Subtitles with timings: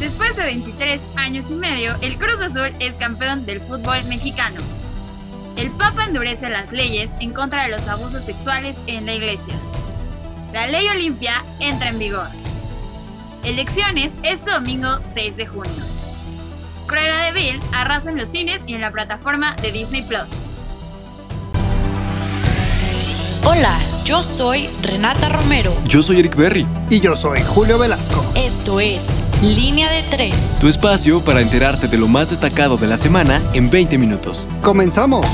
[0.00, 4.60] Después de 23 años y medio, el Cruz Azul es campeón del fútbol mexicano.
[5.56, 9.54] El Papa endurece las leyes en contra de los abusos sexuales en la iglesia.
[10.52, 12.28] La ley Olimpia entra en vigor.
[13.42, 15.82] Elecciones este domingo 6 de junio.
[16.86, 20.28] Cruella de Vil arrasa en los cines y en la plataforma de Disney Plus.
[23.44, 25.74] Hola, yo soy Renata Romero.
[25.86, 26.66] Yo soy Eric Berry.
[26.90, 28.24] Y yo soy Julio Velasco.
[28.34, 30.56] Esto es Línea de Tres.
[30.58, 34.48] Tu espacio para enterarte de lo más destacado de la semana en 20 minutos.
[34.62, 35.26] ¡Comenzamos!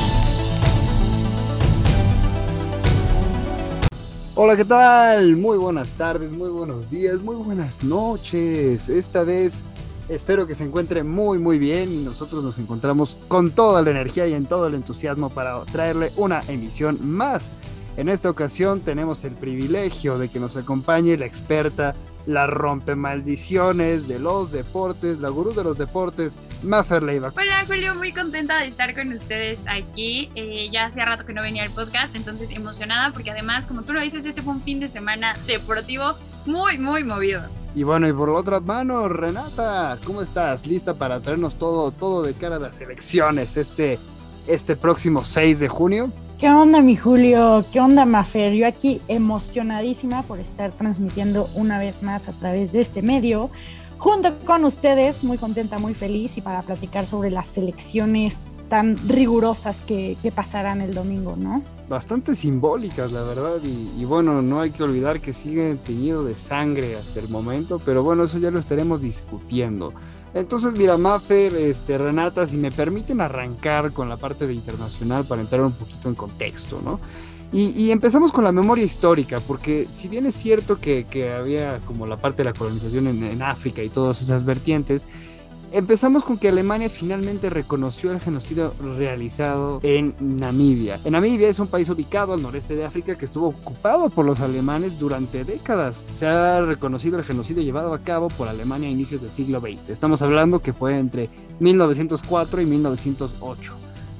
[4.34, 5.36] Hola, ¿qué tal?
[5.36, 8.88] Muy buenas tardes, muy buenos días, muy buenas noches.
[8.88, 9.62] Esta vez
[10.08, 14.26] espero que se encuentre muy muy bien y nosotros nos encontramos con toda la energía
[14.26, 17.52] y en todo el entusiasmo para traerle una emisión más
[17.96, 21.94] en esta ocasión tenemos el privilegio de que nos acompañe la experta,
[22.26, 27.32] la rompe maldiciones de los deportes, la gurú de los deportes, Maffer Leiva.
[27.34, 30.30] Hola Julio, muy contenta de estar con ustedes aquí.
[30.34, 33.92] Eh, ya hacía rato que no venía al podcast, entonces emocionada porque además, como tú
[33.92, 36.14] lo dices, este fue un fin de semana deportivo
[36.46, 37.42] muy, muy movido.
[37.74, 40.66] Y bueno, y por la otra mano, Renata, ¿cómo estás?
[40.66, 43.98] ¿Lista para traernos todo, todo de cara a las elecciones este,
[44.46, 46.12] este próximo 6 de junio?
[46.42, 47.64] ¿Qué onda, mi Julio?
[47.72, 48.52] ¿Qué onda, Mafer?
[48.54, 53.48] Yo aquí emocionadísima por estar transmitiendo una vez más a través de este medio,
[53.96, 59.82] junto con ustedes, muy contenta, muy feliz y para platicar sobre las elecciones tan rigurosas
[59.82, 61.62] que, pasarán el domingo, ¿no?
[61.88, 66.34] Bastante simbólicas, la verdad, y, y, bueno, no hay que olvidar que siguen teñido de
[66.34, 69.94] sangre hasta el momento, pero bueno, eso ya lo estaremos discutiendo.
[70.34, 75.42] Entonces, mira, Maffer, este, Renata, si me permiten arrancar con la parte de internacional para
[75.42, 77.00] entrar un poquito en contexto, ¿no?
[77.54, 81.04] Y, empezamos con la memoria histórica, porque si bien es cierto que,
[81.36, 85.04] había como la parte de la colonización en África y todas esas vertientes,
[85.74, 91.00] Empezamos con que Alemania finalmente reconoció el genocidio realizado en Namibia.
[91.02, 94.40] En Namibia es un país ubicado al noreste de África que estuvo ocupado por los
[94.40, 96.06] alemanes durante décadas.
[96.10, 99.88] Se ha reconocido el genocidio llevado a cabo por Alemania a inicios del siglo XX.
[99.88, 101.30] Estamos hablando que fue entre
[101.60, 103.72] 1904 y 1908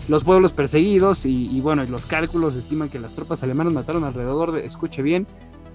[0.08, 4.66] los pueblos perseguidos y, bueno, los cálculos estiman que las tropas alemanas mataron alrededor de,
[4.66, 5.26] escuche bien,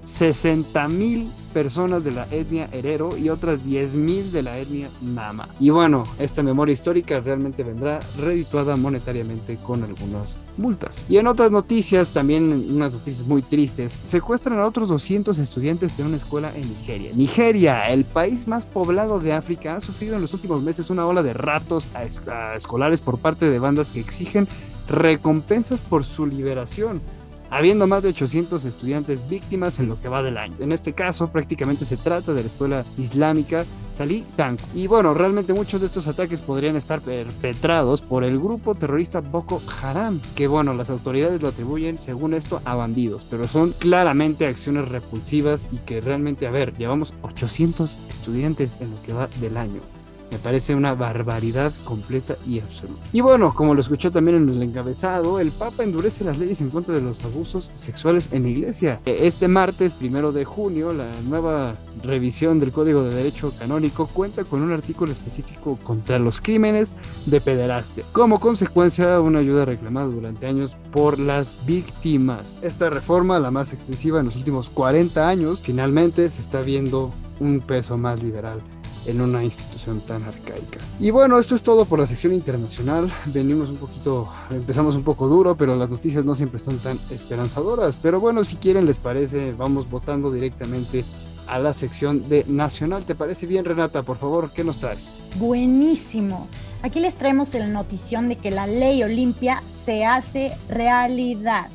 [0.08, 5.50] 60 mil personas de la etnia Herero y otras 10 mil de la etnia Nama.
[5.60, 11.04] Y bueno, esta memoria histórica realmente vendrá redituada monetariamente con algunas multas.
[11.10, 16.04] Y en otras noticias, también unas noticias muy tristes, secuestran a otros 200 estudiantes de
[16.04, 17.12] una escuela en Nigeria.
[17.14, 21.22] Nigeria, el país más poblado de África, ha sufrido en los últimos meses una ola
[21.22, 24.48] de ratos a escolares por parte de bandas que exigen
[24.88, 27.02] recompensas por su liberación
[27.50, 30.56] habiendo más de 800 estudiantes víctimas en lo que va del año.
[30.60, 34.60] En este caso, prácticamente se trata de la escuela islámica Salih Tank.
[34.76, 39.62] Y bueno, realmente muchos de estos ataques podrían estar perpetrados por el grupo terrorista Boko
[39.82, 44.88] Haram, que bueno, las autoridades lo atribuyen, según esto, a bandidos, pero son claramente acciones
[44.88, 49.97] repulsivas y que realmente, a ver, llevamos 800 estudiantes en lo que va del año.
[50.32, 53.02] Me parece una barbaridad completa y absoluta.
[53.14, 56.70] Y bueno, como lo escuchó también en el encabezado, el Papa endurece las leyes en
[56.70, 59.00] contra de los abusos sexuales en la iglesia.
[59.06, 64.62] Este martes, primero de junio, la nueva revisión del Código de Derecho Canónico cuenta con
[64.62, 66.94] un artículo específico contra los crímenes
[67.26, 68.04] de pederastia.
[68.12, 72.58] Como consecuencia, una ayuda reclamada durante años por las víctimas.
[72.62, 77.60] Esta reforma, la más extensiva en los últimos 40 años, finalmente se está viendo un
[77.60, 78.62] peso más liberal
[79.08, 80.80] en una institución tan arcaica.
[81.00, 83.12] Y bueno, esto es todo por la sección internacional.
[83.26, 87.98] Venimos un poquito, empezamos un poco duro, pero las noticias no siempre son tan esperanzadoras.
[88.02, 91.06] Pero bueno, si quieren, les parece, vamos votando directamente
[91.48, 93.06] a la sección de Nacional.
[93.06, 94.04] ¿Te parece bien, Renata?
[94.04, 95.14] Por favor, ¿qué nos traes?
[95.38, 96.48] Buenísimo.
[96.84, 101.70] Aquí les traemos la notición de que la ley Olimpia se hace realidad.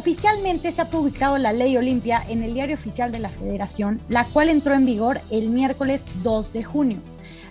[0.00, 4.24] Oficialmente se ha publicado la Ley Olimpia en el Diario Oficial de la Federación, la
[4.24, 7.00] cual entró en vigor el miércoles 2 de junio.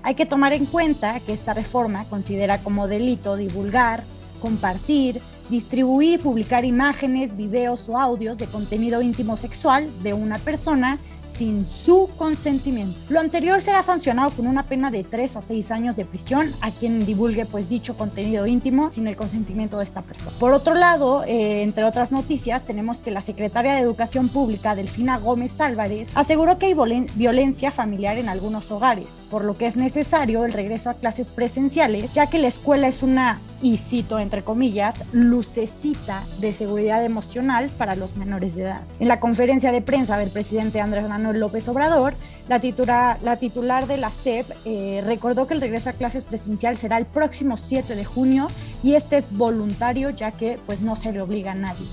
[0.01, 4.03] Hay que tomar en cuenta que esta reforma considera como delito divulgar,
[4.41, 5.21] compartir,
[5.51, 10.97] distribuir publicar imágenes, videos o audios de contenido íntimo sexual de una persona
[11.39, 12.99] sin su consentimiento.
[13.07, 16.69] Lo anterior será sancionado con una pena de 3 a 6 años de prisión a
[16.69, 20.35] quien divulgue pues dicho contenido íntimo sin el consentimiento de esta persona.
[20.37, 25.17] Por otro lado, eh, entre otras noticias, tenemos que la secretaria de Educación Pública, Delfina
[25.17, 30.43] Gómez Álvarez, aseguró que hay violencia familiar en algunos hogares, por lo que es necesario
[30.43, 35.03] el regreso a clases presenciales, ya que la escuela es una y cito entre comillas,
[35.11, 38.81] lucecita de seguridad emocional para los menores de edad.
[38.99, 42.13] En la conferencia de prensa del presidente Andrés Manuel López Obrador,
[42.47, 46.77] la, titular, la titular de la SEP eh, recordó que el regreso a clases presencial
[46.77, 48.47] será el próximo 7 de junio
[48.83, 51.85] y este es voluntario ya que pues no se le obliga a nadie.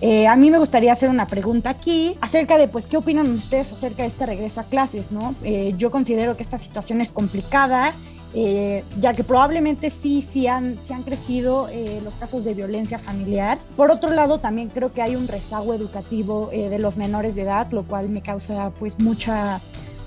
[0.00, 3.72] Eh, a mí me gustaría hacer una pregunta aquí acerca de, pues, ¿qué opinan ustedes
[3.72, 5.12] acerca de este regreso a clases?
[5.12, 5.34] ¿no?
[5.42, 7.94] Eh, yo considero que esta situación es complicada,
[8.34, 11.68] eh, ya que probablemente sí, sí han, sí han crecido
[12.02, 13.58] los casos de violencia familiar.
[13.76, 17.70] Por otro lado, también creo que hay un rezago educativo de los menores de edad,
[17.70, 19.60] lo cual me causa, pues, mucha,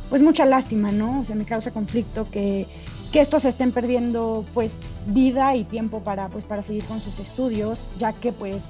[0.09, 1.21] pues, mucha lástima, ¿no?
[1.21, 2.65] O sea, me causa conflicto que
[3.12, 7.88] que estos estén perdiendo pues vida y tiempo para pues para seguir con sus estudios
[7.97, 8.65] ya que pues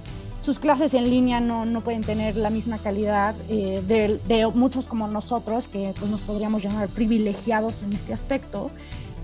[0.48, 4.88] sus clases en línea no, no pueden tener la misma calidad eh, de, de, muchos
[4.88, 8.72] como nosotros, que pues, nos podríamos llamar privilegiados en este aspecto,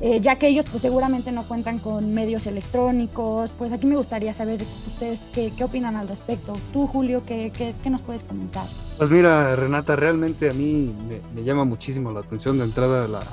[0.02, 3.56] eh, ya que ellos pues seguramente no cuentan con medios electrónicos.
[3.58, 6.54] Pues aquí me gustaría saber ustedes qué, qué opinan al respecto.
[6.72, 8.66] Tú, Julio, ¿qué, qué, qué, nos puedes comentar?
[8.98, 10.94] Pues mira, Renata, realmente a mí
[11.34, 13.24] me, llama muchísimo la atención de entrada la,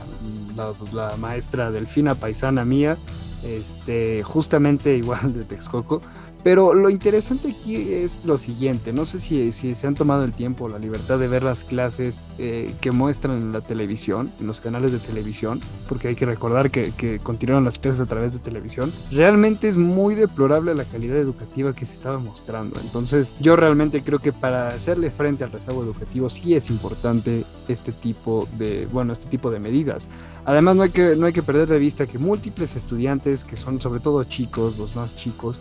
[0.56, 2.96] la, la maestra Delfina, paisana mía,
[3.44, 6.02] este, justamente igual de Texcoco,
[6.42, 10.32] pero lo interesante aquí es lo siguiente, no sé si, si se han tomado el
[10.32, 14.60] tiempo, la libertad de ver las clases eh, que muestran en la televisión, en los
[14.60, 18.38] canales de televisión, porque hay que recordar que, que continuaron las clases a través de
[18.38, 22.80] televisión, realmente es muy deplorable la calidad educativa que se estaba mostrando.
[22.80, 27.92] Entonces yo realmente creo que para hacerle frente al rezago educativo sí es importante este
[27.92, 30.08] tipo de, bueno, este tipo de medidas.
[30.44, 33.80] Además no hay que, no hay que perder de vista que múltiples estudiantes, que son
[33.80, 35.60] sobre todo chicos, los más chicos,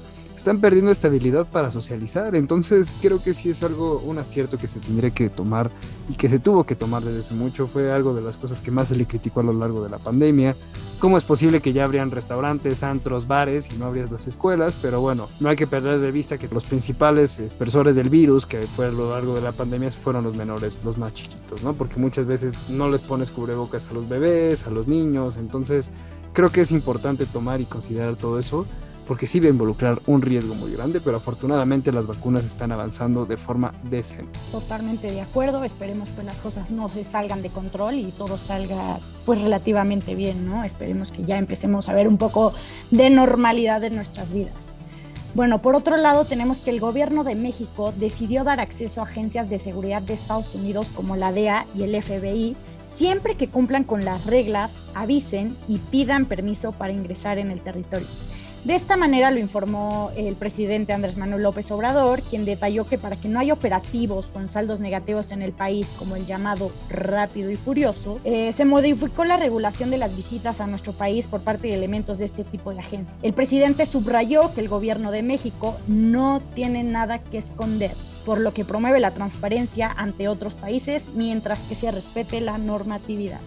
[0.50, 2.36] están perdiendo estabilidad para socializar.
[2.36, 5.70] Entonces creo que sí es algo, un acierto que se tendría que tomar
[6.10, 7.68] y que se tuvo que tomar desde hace mucho.
[7.68, 10.00] Fue algo de las cosas que más se le criticó a lo largo de la
[10.00, 10.56] pandemia.
[10.98, 14.76] ¿Cómo es posible que ya habrían restaurantes, antros, bares y no habrías las escuelas?
[14.82, 18.58] Pero bueno, no hay que perder de vista que los principales expresores del virus que
[18.62, 21.74] fue a lo largo de la pandemia fueron los menores, los más chiquitos, ¿no?
[21.74, 25.38] Porque muchas veces no les pones cubrebocas a los bebés, a los niños.
[25.38, 25.92] Entonces
[26.34, 28.66] creo que es importante tomar y considerar todo eso
[29.10, 33.26] porque sí va a involucrar un riesgo muy grande, pero afortunadamente las vacunas están avanzando
[33.26, 34.38] de forma decente.
[34.52, 39.00] Totalmente de acuerdo, esperemos que las cosas no se salgan de control y todo salga
[39.26, 40.64] pues relativamente bien, ¿no?
[40.64, 42.54] Esperemos que ya empecemos a ver un poco
[42.92, 44.76] de normalidad en nuestras vidas.
[45.34, 49.50] Bueno, por otro lado, tenemos que el gobierno de México decidió dar acceso a agencias
[49.50, 54.06] de seguridad de Estados Unidos como la DEA y el FBI siempre que cumplan con
[54.06, 58.08] las reglas, avisen y pidan permiso para ingresar en el territorio.
[58.66, 63.16] De esta manera lo informó el presidente Andrés Manuel López Obrador, quien detalló que para
[63.16, 67.56] que no haya operativos con saldos negativos en el país, como el llamado rápido y
[67.56, 71.76] furioso, eh, se modificó la regulación de las visitas a nuestro país por parte de
[71.76, 73.18] elementos de este tipo de agencias.
[73.24, 77.92] El presidente subrayó que el gobierno de México no tiene nada que esconder
[78.26, 83.40] por lo que promueve la transparencia ante otros países mientras que se respete la normatividad.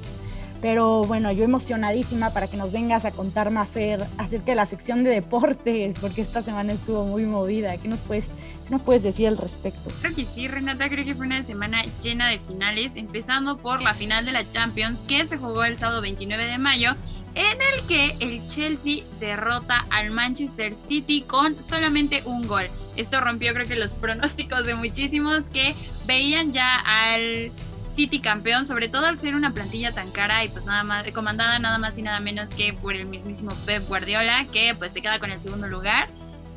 [0.62, 5.03] Pero bueno, yo emocionadísima para que nos vengas a contar, Mafer, acerca de la sección
[5.03, 7.76] de deportes, porque esta semana estuvo muy movida.
[7.79, 9.91] ¿Qué nos puedes, qué nos puedes decir al respecto?
[10.00, 13.93] Creo que sí, Renata, creo que fue una semana llena de finales, empezando por la
[13.93, 16.93] final de la Champions, que se jugó el sábado 29 de mayo,
[17.35, 22.67] en el que el Chelsea derrota al Manchester City con solamente un gol.
[22.94, 25.75] Esto rompió creo que los pronósticos de muchísimos que
[26.06, 27.50] veían ya al
[27.94, 31.59] City campeón, sobre todo al ser una plantilla tan cara y pues nada más, comandada
[31.59, 35.19] nada más y nada menos que por el mismísimo Pep Guardiola, que pues se queda
[35.19, 36.09] con el segundo lugar.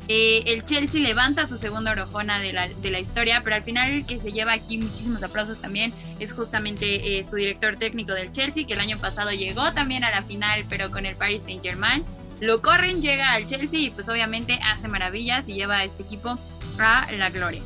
[0.08, 3.90] Eh, el Chelsea levanta su segunda orojona de la, de la, historia, pero al final
[3.90, 8.30] el que se lleva aquí muchísimos aplausos también es justamente eh, su director técnico del
[8.30, 11.62] Chelsea, que el año pasado llegó también a la final, pero con el Paris Saint
[11.62, 12.04] Germain.
[12.40, 16.38] Lo corren, llega al Chelsea y pues obviamente hace maravillas y lleva a este equipo
[16.78, 17.62] a la gloria.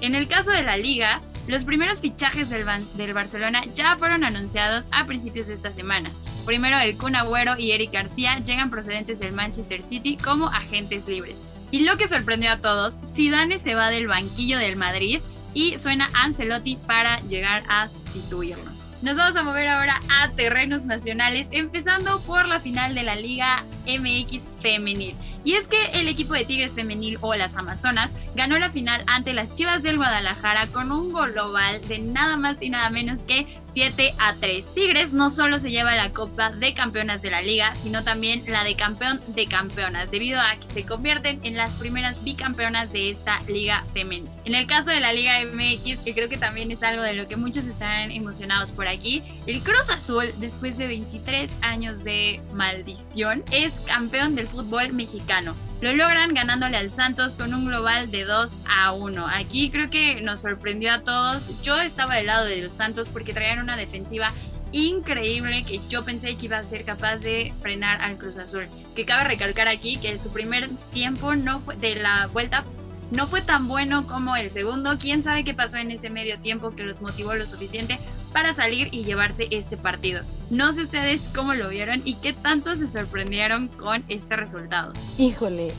[0.00, 4.88] En el caso de la liga, los primeros fichajes del, del, Barcelona ya fueron anunciados
[4.90, 6.10] a principios de esta semana.
[6.46, 11.36] Primero el Kun Agüero y Eric García llegan procedentes del Manchester City como agentes libres.
[11.70, 15.20] Y lo que sorprendió a todos, Zidane se va del banquillo del Madrid
[15.54, 18.70] y suena Ancelotti para llegar a sustituirlo.
[19.02, 23.64] Nos vamos a mover ahora a terrenos nacionales, empezando por la final de la Liga
[23.86, 25.14] MX Femenil.
[25.44, 29.34] Y es que el equipo de Tigres Femenil o las Amazonas ganó la final ante
[29.34, 34.14] las Chivas del Guadalajara con un global de nada más y nada menos que 7
[34.18, 34.72] a 3.
[34.72, 38.64] Tigres no solo se lleva la Copa de Campeonas de la Liga, sino también la
[38.64, 43.40] de Campeón de Campeonas, debido a que se convierten en las primeras bicampeonas de esta
[43.48, 44.30] liga femenina.
[44.44, 47.26] En el caso de la Liga MX, que creo que también es algo de lo
[47.26, 53.42] que muchos están emocionados por aquí, el Cruz Azul, después de 23 años de maldición,
[53.50, 58.52] es campeón del fútbol mexicano Lo logran ganándole al Santos con un global de 2
[58.66, 59.26] a 1.
[59.28, 61.62] Aquí creo que nos sorprendió a todos.
[61.62, 64.32] Yo estaba del lado de los Santos porque traían una defensiva
[64.72, 68.66] increíble que yo pensé que iba a ser capaz de frenar al Cruz Azul.
[68.96, 72.64] Que cabe recalcar aquí que su primer tiempo no fue de la vuelta
[73.10, 74.98] no fue tan bueno como el segundo.
[74.98, 77.98] Quién sabe qué pasó en ese medio tiempo que los motivó lo suficiente
[78.34, 80.22] para salir y llevarse este partido.
[80.50, 84.92] No sé ustedes cómo lo vieron y qué tanto se sorprendieron con este resultado.
[85.16, 85.72] Híjole,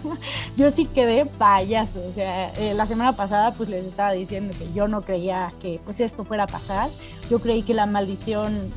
[0.56, 2.04] yo sí quedé payaso.
[2.06, 5.80] O sea, eh, la semana pasada pues les estaba diciendo que yo no creía que
[5.84, 6.90] pues esto fuera a pasar.
[7.30, 8.72] Yo creí que la maldición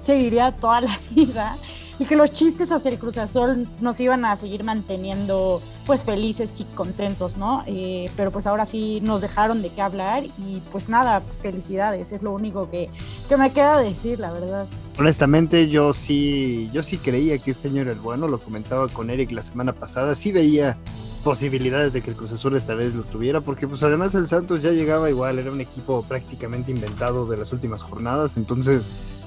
[0.00, 1.56] seguiría toda la vida
[1.98, 6.60] y que los chistes hacia el Cruz Azul nos iban a seguir manteniendo pues felices
[6.60, 7.64] y contentos, ¿no?
[7.66, 12.12] Eh, pero pues ahora sí nos dejaron de qué hablar y pues nada, pues, felicidades,
[12.12, 12.88] es lo único que,
[13.28, 14.66] que me queda decir, la verdad.
[14.98, 19.10] Honestamente, yo sí, yo sí creía que este año era el bueno, lo comentaba con
[19.10, 20.76] Eric la semana pasada, sí veía
[21.24, 24.62] posibilidades de que el Cruz Azul esta vez lo tuviera, porque pues además el Santos
[24.62, 28.82] ya llegaba igual, era un equipo prácticamente inventado de las últimas jornadas, entonces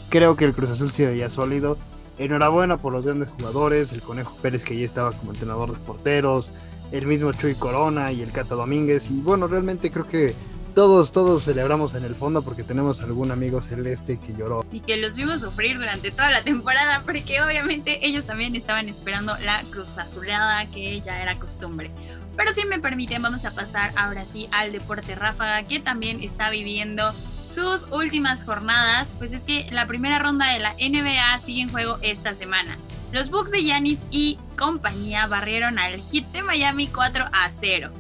[0.10, 1.78] creo que el Cruz Azul sí veía sólido
[2.18, 6.52] Enhorabuena por los grandes jugadores, el Conejo Pérez que ya estaba como entrenador de porteros,
[6.92, 9.10] el mismo Chuy Corona y el Cata Domínguez.
[9.10, 10.36] Y bueno, realmente creo que
[10.74, 14.66] todos, todos celebramos en el fondo porque tenemos algún amigo celeste que lloró.
[14.72, 19.36] Y que los vimos sufrir durante toda la temporada porque obviamente ellos también estaban esperando
[19.44, 21.92] la cruz azulada que ya era costumbre.
[22.38, 26.50] Pero si me permiten, vamos a pasar ahora sí al deporte ráfaga que también está
[26.50, 27.14] viviendo
[27.54, 31.98] sus últimas jornadas, pues es que la primera ronda de la NBA sigue en juego
[32.02, 32.78] esta semana.
[33.12, 37.92] Los Bucks de Giannis y compañía barrieron al Heat de Miami 4 a 0.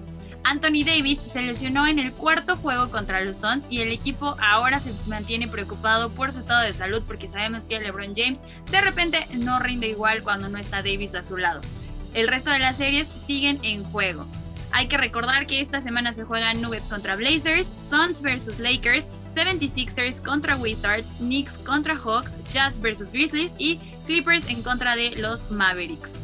[0.43, 4.79] Anthony Davis se lesionó en el cuarto juego contra los Suns y el equipo ahora
[4.79, 8.41] se mantiene preocupado por su estado de salud porque sabemos que LeBron James
[8.72, 11.62] de repente no rinde igual cuando no está Davis a su lado.
[12.13, 14.25] El resto de las series siguen en juego.
[14.72, 20.21] Hay que recordar que esta semana se juegan Nuggets contra Blazers, Suns versus Lakers 76ers
[20.21, 26.21] contra Wizards, Knicks contra Hawks, Jazz versus Grizzlies y Clippers en contra de los Mavericks.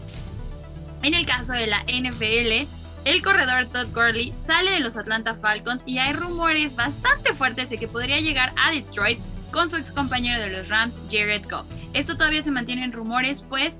[1.03, 2.67] En el caso de la NFL,
[3.05, 7.77] el corredor Todd Gurley sale de los Atlanta Falcons y hay rumores bastante fuertes de
[7.77, 9.19] que podría llegar a Detroit
[9.51, 11.65] con su ex compañero de los Rams, Jared Goff.
[11.93, 13.77] Esto todavía se mantiene en rumores, pues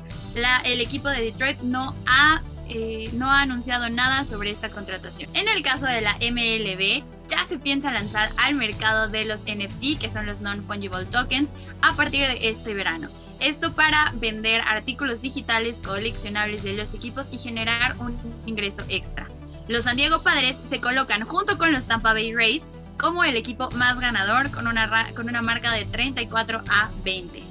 [0.64, 5.30] el equipo de Detroit no ha eh, no ha anunciado nada sobre esta contratación.
[5.34, 10.00] En el caso de la MLB, ya se piensa lanzar al mercado de los NFT,
[10.00, 13.10] que son los Non-Fungible Tokens, a partir de este verano.
[13.40, 19.28] Esto para vender artículos digitales coleccionables de los equipos y generar un ingreso extra.
[19.68, 23.70] Los San Diego Padres se colocan junto con los Tampa Bay Rays como el equipo
[23.72, 27.47] más ganador con una, con una marca de 34 a 20.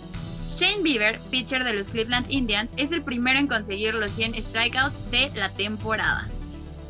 [0.57, 5.11] Shane Bieber, pitcher de los Cleveland Indians, es el primero en conseguir los 100 strikeouts
[5.11, 6.29] de la temporada.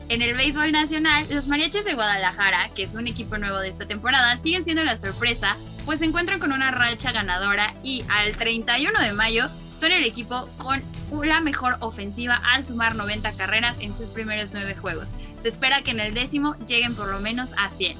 [0.09, 3.85] En el béisbol nacional, los Mariachis de Guadalajara, que es un equipo nuevo de esta
[3.85, 9.01] temporada, siguen siendo la sorpresa, pues se encuentran con una racha ganadora y al 31
[9.01, 10.81] de mayo son el equipo con
[11.25, 15.11] la mejor ofensiva al sumar 90 carreras en sus primeros 9 juegos.
[15.43, 17.99] Se espera que en el décimo lleguen por lo menos a 100.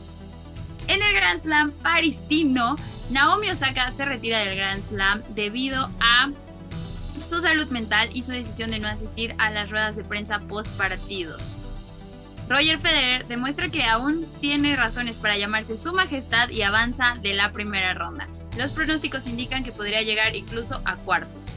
[0.87, 2.77] En el Grand Slam parisino,
[3.11, 6.31] Naomi Osaka se retira del Grand Slam debido a
[7.31, 10.69] su salud mental y su decisión de no asistir a las ruedas de prensa post
[10.71, 11.59] partidos.
[12.49, 17.53] Roger Federer demuestra que aún tiene razones para llamarse Su Majestad y avanza de la
[17.53, 18.27] primera ronda.
[18.57, 21.57] Los pronósticos indican que podría llegar incluso a cuartos.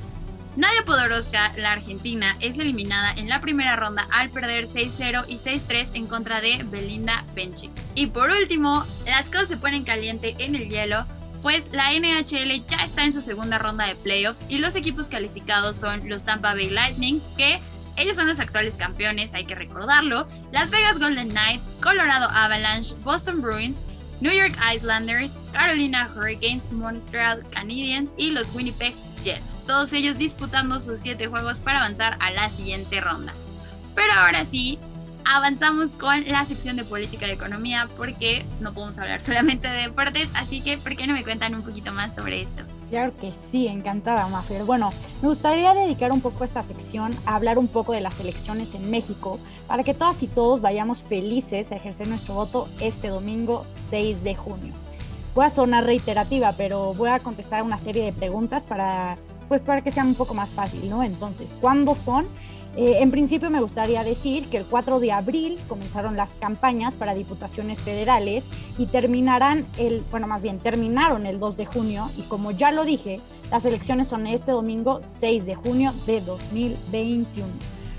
[0.56, 5.89] Nadia Podoroska, la argentina, es eliminada en la primera ronda al perder 6-0 y 6-3
[5.94, 7.72] en contra de Belinda Bencic.
[7.96, 11.06] Y por último, las cosas se ponen caliente en el hielo
[11.41, 15.77] pues la NHL ya está en su segunda ronda de playoffs y los equipos calificados
[15.77, 17.60] son los Tampa Bay Lightning, que
[17.96, 23.41] ellos son los actuales campeones, hay que recordarlo, Las Vegas Golden Knights, Colorado Avalanche, Boston
[23.41, 23.84] Bruins,
[24.22, 28.93] New York Islanders, Carolina Hurricanes, Montreal Canadiens y los Winnipeg
[29.24, 33.34] Jets, todos ellos disputando sus siete juegos para avanzar a la siguiente ronda.
[33.96, 34.79] Pero ahora sí,
[35.26, 40.30] avanzamos con la sección de política y economía porque no podemos hablar solamente de deportes,
[40.34, 42.64] así que ¿por qué no me cuentan un poquito más sobre esto?
[42.90, 44.64] Claro que sí, encantada, Mafer.
[44.64, 44.90] Bueno,
[45.22, 48.90] me gustaría dedicar un poco esta sección a hablar un poco de las elecciones en
[48.90, 54.24] México para que todas y todos vayamos felices a ejercer nuestro voto este domingo 6
[54.24, 54.74] de junio.
[55.36, 59.82] Voy a sonar reiterativa, pero voy a contestar una serie de preguntas para, pues, para
[59.84, 61.04] que sea un poco más fácil, ¿no?
[61.04, 62.28] Entonces, ¿cuándo son?
[62.79, 67.13] Eh, en principio me gustaría decir que el 4 de abril comenzaron las campañas para
[67.13, 72.51] diputaciones federales y terminarán el, bueno, más bien terminaron el 2 de junio y como
[72.51, 73.19] ya lo dije,
[73.51, 77.50] las elecciones son este domingo 6 de junio de 2021.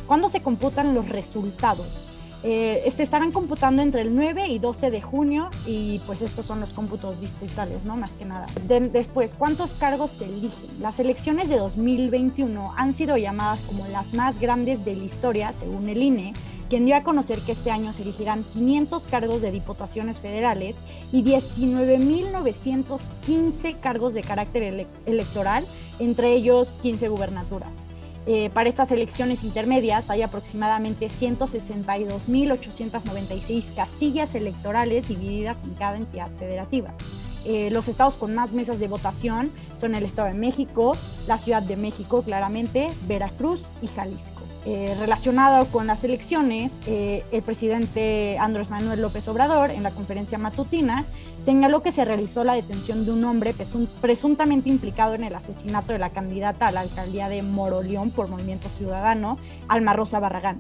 [0.07, 2.10] ¿Cuándo se computan los resultados?
[2.43, 6.61] Eh, se estarán computando entre el 9 y 12 de junio y pues estos son
[6.61, 7.97] los cómputos distritales, ¿no?
[7.97, 8.47] Más que nada.
[8.93, 10.71] después, ¿cuántos cargos se eligen?
[10.81, 15.91] Las elecciones de 2021 han sido llamadas como las más grandes de la historia, según
[15.91, 16.33] el INE,
[16.71, 20.77] quien dio a conocer que este año se elegirán 500 cargos de diputaciones federales
[21.13, 25.67] y 19.915 cargos de carácter electoral,
[25.99, 27.90] entre ellos 15 gubernaturas.
[28.27, 36.93] Eh, para estas elecciones intermedias hay aproximadamente 162.896 casillas electorales divididas en cada entidad federativa.
[37.45, 41.63] Eh, los estados con más mesas de votación son el Estado de México, la Ciudad
[41.63, 44.43] de México, claramente, Veracruz y Jalisco.
[44.67, 50.37] Eh, relacionado con las elecciones, eh, el presidente Andrés Manuel López Obrador, en la conferencia
[50.37, 51.07] matutina,
[51.41, 53.55] señaló que se realizó la detención de un hombre
[54.03, 58.69] presuntamente implicado en el asesinato de la candidata a la alcaldía de Moroleón por Movimiento
[58.69, 60.59] Ciudadano, Alma Rosa Barragán.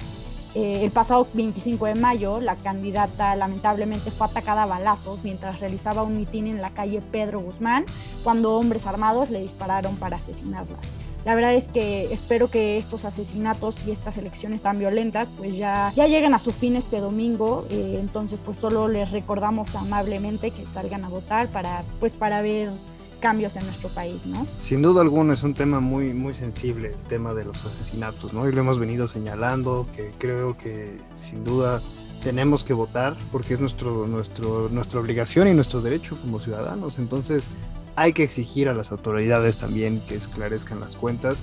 [0.55, 6.03] Eh, el pasado 25 de mayo, la candidata lamentablemente fue atacada a balazos mientras realizaba
[6.03, 7.85] un mitin en la calle Pedro Guzmán,
[8.25, 10.77] cuando hombres armados le dispararon para asesinarla.
[11.25, 15.93] La verdad es que espero que estos asesinatos y estas elecciones tan violentas pues ya,
[15.95, 17.67] ya lleguen a su fin este domingo.
[17.71, 22.71] Eh, entonces pues solo les recordamos amablemente que salgan a votar para, pues, para ver
[23.21, 24.47] cambios en nuestro país, ¿no?
[24.59, 28.49] Sin duda alguna es un tema muy, muy sensible el tema de los asesinatos, ¿no?
[28.49, 31.81] Y lo hemos venido señalando, que creo que sin duda
[32.23, 36.99] tenemos que votar porque es nuestro, nuestro, nuestra obligación y nuestro derecho como ciudadanos.
[36.99, 37.45] Entonces
[37.97, 41.43] hay que exigir a las autoridades también que esclarezcan las cuentas.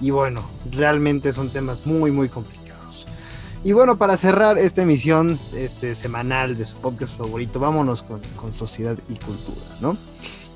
[0.00, 3.06] Y bueno, realmente son temas muy, muy complicados.
[3.64, 8.54] Y bueno, para cerrar esta emisión este, semanal de su podcast favorito, vámonos con, con
[8.54, 9.96] sociedad y cultura, ¿no?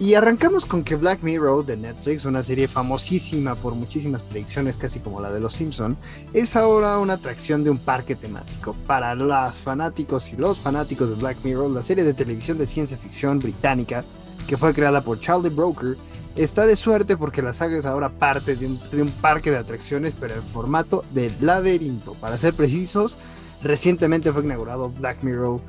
[0.01, 4.99] Y arrancamos con que Black Mirror de Netflix, una serie famosísima por muchísimas predicciones, casi
[4.99, 5.95] como la de Los Simpson,
[6.33, 8.75] es ahora una atracción de un parque temático.
[8.87, 12.97] Para los fanáticos y los fanáticos de Black Mirror, la serie de televisión de ciencia
[12.97, 14.03] ficción británica,
[14.47, 15.99] que fue creada por Charlie Broker,
[16.35, 19.59] está de suerte porque la saga es ahora parte de un, de un parque de
[19.59, 22.15] atracciones, pero en formato de laberinto.
[22.15, 23.19] Para ser precisos,
[23.63, 25.61] recientemente fue inaugurado Black Mirror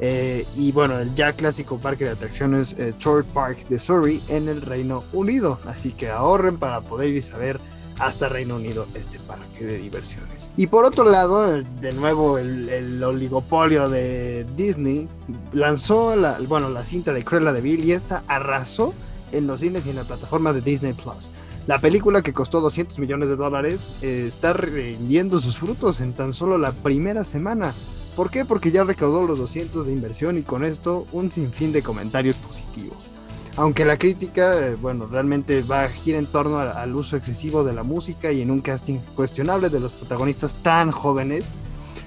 [0.00, 4.48] eh, y bueno, el ya clásico parque de atracciones eh, Short Park de Surrey en
[4.48, 5.58] el Reino Unido.
[5.66, 7.60] Así que ahorren para poder ir a ver
[7.98, 10.50] hasta Reino Unido este parque de diversiones.
[10.56, 15.06] Y por otro lado, de nuevo el, oligopolio de Disney
[15.52, 18.94] lanzó la, bueno, la cinta de Cruella de Vil y esta arrasó
[19.32, 21.30] en los cines y en la plataforma de Disney Plus.
[21.66, 26.32] La película que costó 200 millones de dólares eh, está rindiendo sus frutos en tan
[26.32, 27.74] solo la primera semana.
[28.16, 28.44] ¿Por qué?
[28.44, 33.10] Porque ya recaudó los 200 de inversión y con esto un sinfín de comentarios positivos.
[33.56, 37.72] Aunque la crítica, eh, bueno, realmente va a girar en torno al, uso excesivo de
[37.72, 41.48] la música y en un casting cuestionable de los protagonistas tan jóvenes.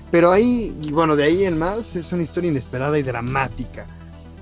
[0.09, 3.85] Pero ahí, bueno, de ahí en más, es una historia inesperada y dramática.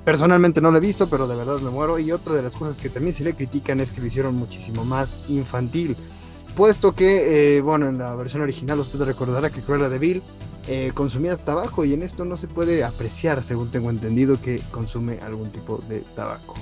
[0.03, 1.97] Personalmente no lo he visto, pero de verdad me muero.
[1.99, 4.83] Y otra de las cosas que también se le critican es que lo hicieron muchísimo
[4.83, 5.95] más infantil.
[6.55, 10.23] Puesto que, eh, bueno, en la versión original usted recordará que Cruella de Vil
[10.67, 10.91] eh,
[11.43, 15.77] tabaco y en esto no se puede apreciar, según tengo entendido, que consume algún tipo
[15.87, 16.55] de tabaco.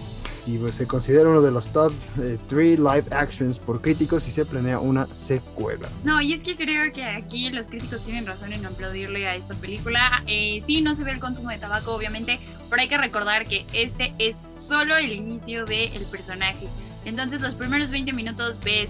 [0.48, 4.32] Y pues se considera uno de los top 3 eh, live actions por críticos y
[4.32, 5.88] se planea una secuela.
[6.04, 9.54] No, y es que creo que aquí los críticos tienen razón en aplaudirle a esta
[9.54, 10.24] película.
[10.26, 13.66] Eh, sí, no se ve el consumo de tabaco, obviamente, pero hay que recordar que
[13.74, 16.68] este es solo el inicio del personaje.
[17.06, 18.90] Entonces los primeros 20 minutos ves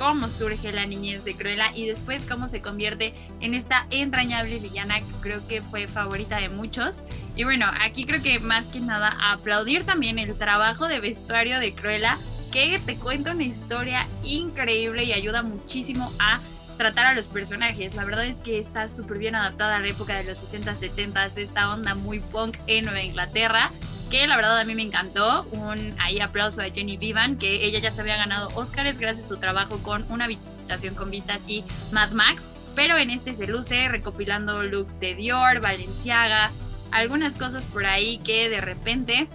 [0.00, 4.98] cómo surge la niñez de Cruella y después cómo se convierte en esta entrañable villana
[4.98, 7.02] que creo que fue favorita de muchos.
[7.36, 11.74] Y bueno, aquí creo que más que nada aplaudir también el trabajo de vestuario de
[11.74, 12.16] Cruella,
[12.50, 16.40] que te cuenta una historia increíble y ayuda muchísimo a
[16.78, 17.94] tratar a los personajes.
[17.94, 21.26] La verdad es que está súper bien adaptada a la época de los 60, 70,
[21.26, 23.70] esta onda muy punk en Nueva Inglaterra
[24.10, 25.46] que la verdad a mí me encantó.
[25.52, 29.28] Un ahí aplauso a Jenny Vivan, que ella ya se había ganado Oscars gracias a
[29.28, 32.44] su trabajo con Una habitación con vistas y Mad Max,
[32.74, 36.50] pero en este se luce recopilando looks de Dior, Valenciaga,
[36.90, 39.28] algunas cosas por ahí que de repente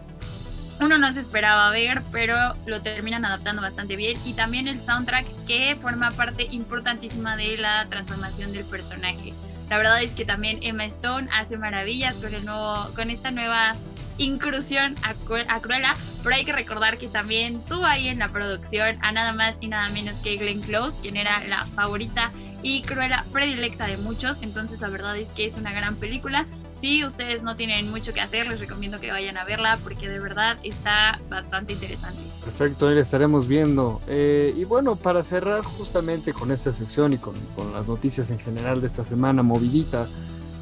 [0.80, 2.36] uno no se esperaba ver, pero
[2.66, 4.20] lo terminan adaptando bastante bien.
[4.26, 9.34] Y también el soundtrack que forma parte importantísima de la transformación del personaje.
[9.70, 13.76] La verdad es que también Emma Stone hace maravillas con, el nuevo, con esta nueva
[14.18, 15.14] inclusión a,
[15.60, 19.58] Cruella, pero hay que recordar que también tuvo ahí en la producción a nada más
[19.60, 22.32] y nada menos que Glenn Close, quien era la favorita
[22.66, 26.48] y Cruella predilecta de muchos, entonces la verdad es que es una gran película.
[26.74, 30.20] si ustedes no tienen mucho que hacer, les recomiendo que vayan a verla porque de
[30.20, 32.22] verdad está bastante interesante.
[32.44, 34.02] Perfecto, ahí la estaremos viendo.
[34.08, 37.36] Eh, y bueno, para cerrar justamente con esta sección y con,
[37.72, 40.08] las noticias en general de esta semana movidita,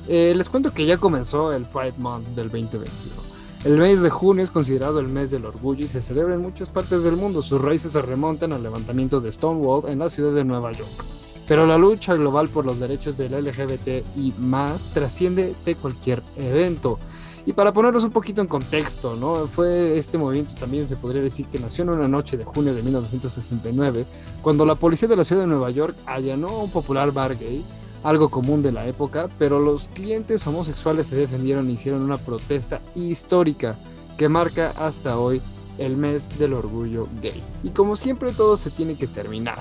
[0.07, 3.22] eh, les cuento que ya comenzó el Pride Month del 2021.
[3.63, 6.69] El mes de junio es considerado el mes del orgullo y se celebra en muchas
[6.69, 7.41] partes del mundo.
[7.41, 11.05] Sus raíces se remontan al levantamiento de Stonewall en la ciudad de Nueva York.
[11.47, 16.99] Pero la lucha global por los derechos del LGBT y más trasciende de cualquier evento.
[17.45, 19.47] Y para ponerlos un poquito en contexto, ¿no?
[19.47, 22.83] Fue este movimiento también se podría decir que nació en una noche de junio de
[22.83, 24.05] 1969,
[24.41, 27.63] cuando la policía de la ciudad de Nueva York allanó un popular bar gay
[28.03, 32.81] algo común de la época, pero los clientes homosexuales se defendieron e hicieron una protesta
[32.95, 33.75] histórica
[34.17, 35.41] que marca hasta hoy
[35.77, 37.41] el mes del orgullo gay.
[37.63, 39.59] Y como siempre todo se tiene que terminar.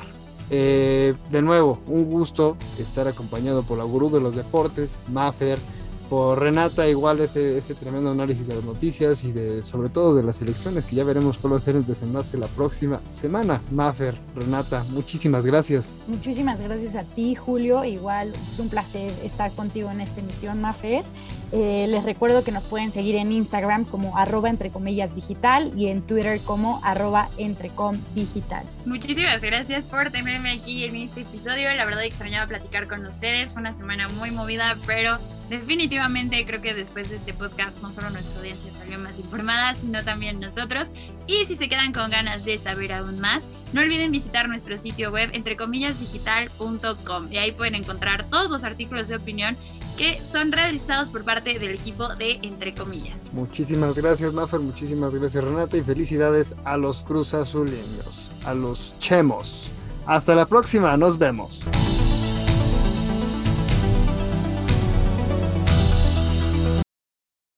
[0.50, 5.58] Eh, de nuevo, un gusto estar acompañado por la gurú de los deportes, Maffer,
[6.08, 10.22] por Renata, igual este, este tremendo análisis de las noticias y de sobre todo de
[10.22, 13.60] las elecciones, que ya veremos cuál va a ser el desenlace la próxima semana.
[13.70, 15.90] Mafer, Renata, muchísimas gracias.
[16.06, 17.84] Muchísimas gracias a ti, Julio.
[17.84, 21.04] Igual es un placer estar contigo en esta emisión, Mafer.
[21.52, 25.88] Eh, les recuerdo que nos pueden seguir en Instagram como arroba entre comillas digital y
[25.88, 28.64] en Twitter como arroba entrecom digital.
[28.86, 31.72] Muchísimas gracias por tenerme aquí en este episodio.
[31.74, 33.52] La verdad extrañaba platicar con ustedes.
[33.52, 35.18] Fue una semana muy movida, pero
[35.58, 40.02] definitivamente creo que después de este podcast no solo nuestra audiencia salió más informada, sino
[40.02, 40.92] también nosotros.
[41.26, 45.12] Y si se quedan con ganas de saber aún más, no olviden visitar nuestro sitio
[45.12, 49.56] web entrecomillasdigital.com y ahí pueden encontrar todos los artículos de opinión
[49.98, 53.14] que son realizados por parte del equipo de Entre Comillas.
[53.32, 59.70] Muchísimas gracias, Maffer, muchísimas gracias, Renata, y felicidades a los Cruz Azuleños, a los Chemos.
[60.06, 61.60] Hasta la próxima, nos vemos.